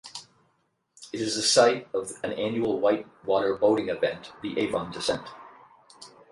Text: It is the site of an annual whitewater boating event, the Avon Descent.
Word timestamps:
It 1.13 1.21
is 1.21 1.35
the 1.35 1.43
site 1.43 1.87
of 1.93 2.13
an 2.23 2.33
annual 2.33 2.79
whitewater 2.79 3.55
boating 3.55 3.89
event, 3.89 4.31
the 4.41 4.57
Avon 4.57 4.89
Descent. 4.89 5.27